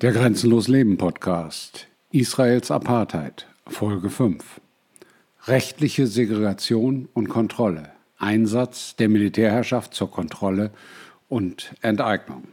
[0.00, 1.86] Der Grenzenlos Leben Podcast.
[2.10, 3.46] Israels Apartheid.
[3.66, 4.62] Folge 5.
[5.44, 7.90] Rechtliche Segregation und Kontrolle.
[8.16, 10.70] Einsatz der Militärherrschaft zur Kontrolle
[11.28, 12.44] und Enteignung.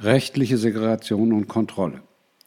[0.00, 2.00] Rechtliche Segregation und Kontrolle.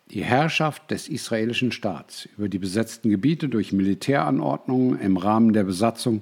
[0.10, 6.22] Die Herrschaft des israelischen Staats über die besetzten Gebiete durch Militäranordnungen im Rahmen der Besatzung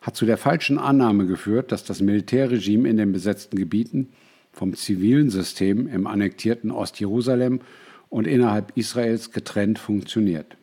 [0.00, 4.08] hat zu der falschen Annahme geführt, dass das Militärregime in den besetzten Gebieten
[4.52, 7.60] vom zivilen System im annektierten Ostjerusalem
[8.08, 10.56] und innerhalb Israels getrennt funktioniert.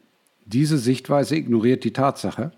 [0.45, 2.51] Diese Sichtweise ignoriert die Tatsache,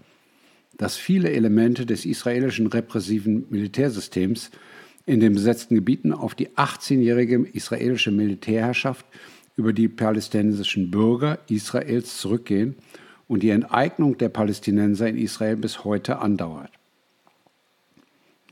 [0.77, 4.51] dass viele Elemente des israelischen repressiven Militärsystems
[5.05, 9.05] in den besetzten Gebieten auf die 18-jährige israelische Militärherrschaft
[9.55, 12.75] über die palästinensischen Bürger Israels zurückgehen
[13.27, 16.71] und die Enteignung der Palästinenser in Israel bis heute andauert.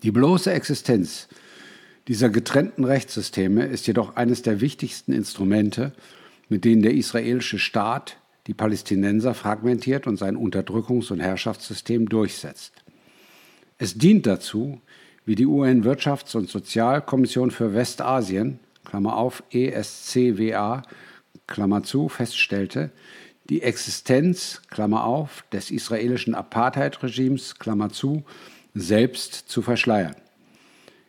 [0.02, 1.28] Die bloße Existenz
[2.08, 5.92] dieser getrennten Rechtssysteme ist jedoch eines der wichtigsten Instrumente,
[6.50, 12.74] mit denen der israelische Staat die Palästinenser fragmentiert und sein Unterdrückungs- und Herrschaftssystem durchsetzt.
[13.80, 14.80] Es dient dazu,
[15.26, 20.84] wie die UN-Wirtschafts- und Sozialkommission für Westasien, Klammer auf, ESCWA,
[21.48, 22.92] Klammer zu, feststellte,
[23.50, 28.24] die Existenz, Klammer auf, des israelischen Apartheid-Regimes, Klammer zu,
[28.76, 30.16] selbst zu verschleiern.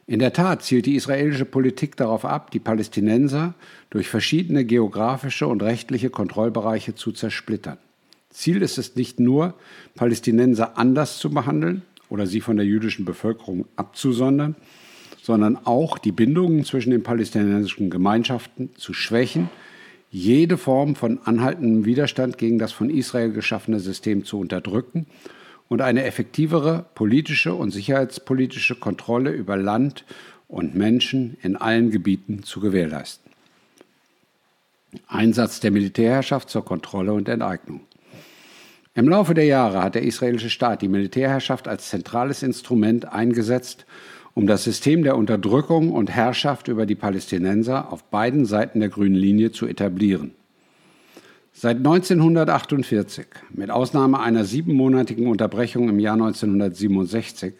[0.08, 3.54] In der Tat zielt die israelische Politik darauf ab, die Palästinenser
[3.90, 7.78] durch verschiedene geografische und rechtliche Kontrollbereiche zu zersplittern.
[8.30, 9.54] Ziel ist es nicht nur,
[9.96, 14.54] Palästinenser anders zu behandeln oder sie von der jüdischen Bevölkerung abzusondern,
[15.22, 19.48] sondern auch die Bindungen zwischen den palästinensischen Gemeinschaften zu schwächen,
[20.12, 25.06] jede Form von anhaltendem Widerstand gegen das von Israel geschaffene System zu unterdrücken
[25.68, 30.04] und eine effektivere politische und sicherheitspolitische Kontrolle über Land
[30.48, 33.32] und Menschen in allen Gebieten zu gewährleisten.
[35.08, 37.80] Einsatz der Militärherrschaft zur Kontrolle und Enteignung.
[38.94, 43.84] Im Laufe der Jahre hat der israelische Staat die Militärherrschaft als zentrales Instrument eingesetzt,
[44.32, 49.14] um das System der Unterdrückung und Herrschaft über die Palästinenser auf beiden Seiten der grünen
[49.14, 50.32] Linie zu etablieren.
[51.58, 53.24] Seit 1948,
[53.54, 57.54] mit Ausnahme einer siebenmonatigen Unterbrechung im Jahr 1967,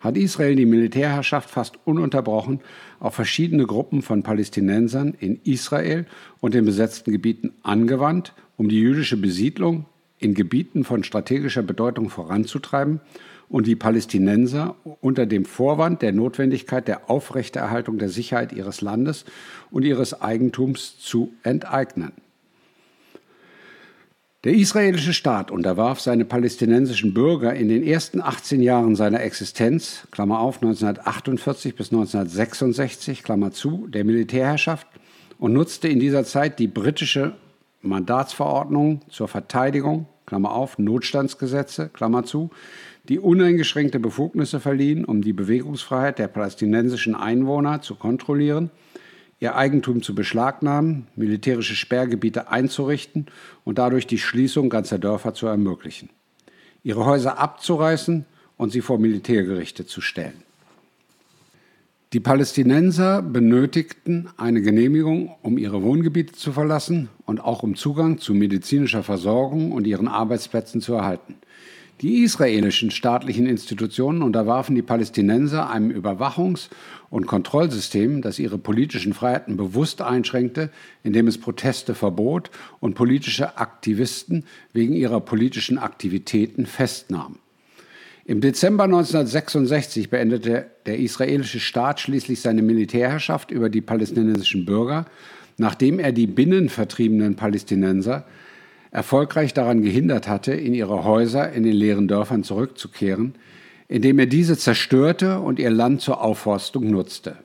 [0.00, 2.60] hat Israel die Militärherrschaft fast ununterbrochen
[3.00, 6.04] auf verschiedene Gruppen von Palästinensern in Israel
[6.40, 9.86] und den besetzten Gebieten angewandt, um die jüdische Besiedlung
[10.18, 13.00] in Gebieten von strategischer Bedeutung voranzutreiben
[13.48, 19.24] und die Palästinenser unter dem Vorwand der Notwendigkeit der Aufrechterhaltung der Sicherheit ihres Landes
[19.70, 22.12] und ihres Eigentums zu enteignen.
[24.44, 30.38] Der israelische Staat unterwarf seine palästinensischen Bürger in den ersten 18 Jahren seiner Existenz, Klammer
[30.38, 34.86] auf, 1948 bis 1966, Klammer zu, der Militärherrschaft
[35.40, 37.34] und nutzte in dieser Zeit die britische
[37.82, 42.50] Mandatsverordnung zur Verteidigung, Klammer auf, Notstandsgesetze, Klammer zu,
[43.08, 48.70] die uneingeschränkte Befugnisse verliehen, um die Bewegungsfreiheit der palästinensischen Einwohner zu kontrollieren–
[49.40, 53.26] ihr Eigentum zu beschlagnahmen, militärische Sperrgebiete einzurichten
[53.64, 56.10] und dadurch die Schließung ganzer Dörfer zu ermöglichen,
[56.82, 58.24] ihre Häuser abzureißen
[58.56, 60.42] und sie vor Militärgerichte zu stellen.
[62.14, 68.32] Die Palästinenser benötigten eine Genehmigung, um ihre Wohngebiete zu verlassen und auch um Zugang zu
[68.32, 71.34] medizinischer Versorgung und ihren Arbeitsplätzen zu erhalten.
[72.00, 76.68] Die israelischen staatlichen Institutionen unterwarfen die Palästinenser einem Überwachungs-
[77.10, 80.70] und Kontrollsystem, das ihre politischen Freiheiten bewusst einschränkte,
[81.02, 87.40] indem es Proteste verbot und politische Aktivisten wegen ihrer politischen Aktivitäten festnahm.
[88.24, 95.06] Im Dezember 1966 beendete der israelische Staat schließlich seine Militärherrschaft über die palästinensischen Bürger,
[95.56, 98.24] nachdem er die binnenvertriebenen Palästinenser
[98.90, 103.34] erfolgreich daran gehindert hatte, in ihre Häuser in den leeren Dörfern zurückzukehren,
[103.88, 107.36] indem er diese zerstörte und ihr Land zur Aufforstung nutzte.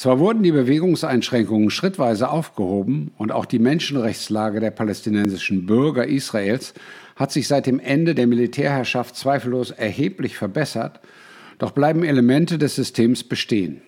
[0.00, 6.72] Zwar wurden die Bewegungseinschränkungen schrittweise aufgehoben und auch die Menschenrechtslage der palästinensischen Bürger Israels
[7.16, 11.00] hat sich seit dem Ende der Militärherrschaft zweifellos erheblich verbessert,
[11.58, 13.82] doch bleiben Elemente des Systems bestehen.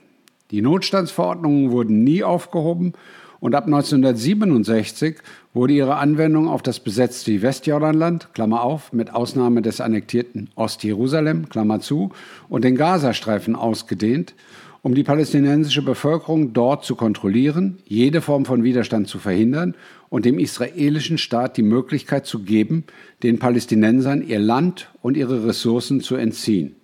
[0.50, 2.92] Die Notstandsverordnungen wurden nie aufgehoben
[3.42, 5.16] und ab 1967
[5.52, 11.80] wurde ihre Anwendung auf das besetzte Westjordanland, Klammer auf, mit Ausnahme des annektierten Ostjerusalem, Klammer
[11.80, 12.12] zu,
[12.48, 14.36] und den Gazastreifen ausgedehnt,
[14.82, 19.74] um die palästinensische Bevölkerung dort zu kontrollieren, jede Form von Widerstand zu verhindern
[20.08, 22.84] und dem israelischen Staat die Möglichkeit zu geben,
[23.24, 26.76] den Palästinensern ihr Land und ihre Ressourcen zu entziehen.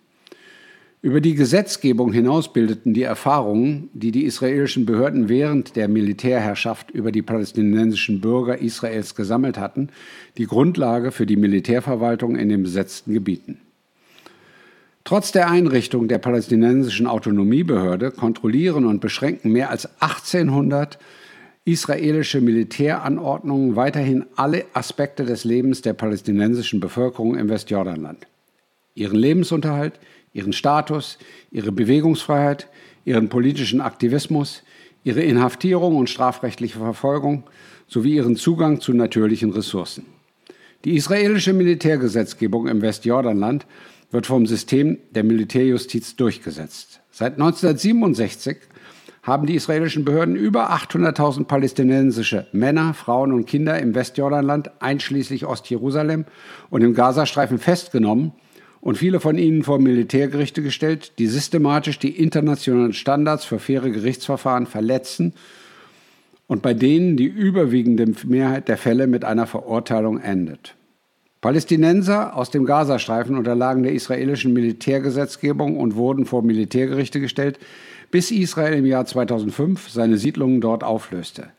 [1.01, 7.13] Über die Gesetzgebung hinaus bildeten die Erfahrungen, die die israelischen Behörden während der Militärherrschaft über
[7.13, 9.91] die palästinensischen Bürger Israels gesammelt hatten,
[10.39, 13.61] die Grundlage für die Militärverwaltung in den besetzten Gebieten.
[15.05, 20.99] Trotz der Einrichtung der palästinensischen Autonomiebehörde kontrollieren und beschränken mehr als 1800
[21.65, 28.27] israelische Militäranordnungen weiterhin alle Aspekte des Lebens der palästinensischen Bevölkerung im Westjordanland.
[28.99, 30.01] Ihren Lebensunterhalt,
[30.33, 31.19] ihren Status,
[31.53, 32.67] ihre Bewegungsfreiheit,
[33.05, 34.65] ihren politischen Aktivismus,
[35.05, 37.45] ihre Inhaftierung und strafrechtliche Verfolgung
[37.87, 40.05] sowie ihren Zugang zu natürlichen Ressourcen.
[40.85, 43.67] Die israelische Militärgesetzgebung im Westjordanland
[44.11, 47.01] wird vom System der Militärjustiz durchgesetzt.
[47.13, 48.57] Seit 1967
[49.23, 56.25] haben die israelischen Behörden über 800.000 palästinensische Männer, Frauen und Kinder im Westjordanland, einschließlich Ostjerusalem
[56.71, 58.33] und im Gazastreifen festgenommen
[58.81, 64.67] und viele von ihnen vor Militärgerichte gestellt, die systematisch die internationalen Standards für faire Gerichtsverfahren
[64.67, 65.35] verletzen
[66.47, 70.75] und bei denen die überwiegende Mehrheit der Fälle mit einer Verurteilung endet.
[71.41, 77.59] Palästinenser aus dem Gazastreifen unterlagen der israelischen Militärgesetzgebung und wurden vor Militärgerichte gestellt,
[78.11, 81.51] bis Israel im Jahr 2005 seine Siedlungen dort auflöste.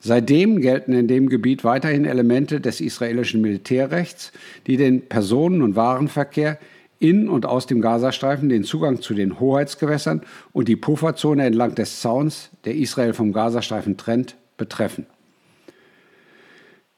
[0.00, 4.32] Seitdem gelten in dem Gebiet weiterhin Elemente des israelischen Militärrechts,
[4.66, 6.58] die den Personen- und Warenverkehr
[6.98, 10.22] in und aus dem Gazastreifen, den Zugang zu den Hoheitsgewässern
[10.52, 15.06] und die Pufferzone entlang des Zauns, der Israel vom Gazastreifen trennt, betreffen.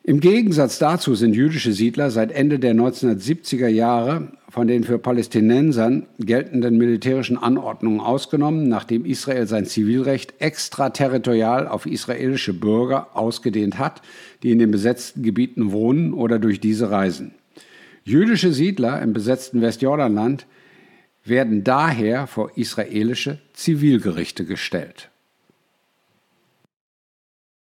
[0.08, 6.06] Im Gegensatz dazu sind jüdische Siedler seit Ende der 1970er Jahre von den für Palästinensern
[6.19, 14.00] geltenden militärischen Anordnungen ausgenommen, nachdem Israel sein Zivilrecht extraterritorial auf israelische Bürger ausgedehnt hat,
[14.43, 17.34] die in den besetzten Gebieten wohnen oder durch diese reisen.
[18.02, 20.46] Jüdische Siedler im besetzten Westjordanland
[21.22, 25.10] werden daher vor israelische Zivilgerichte gestellt.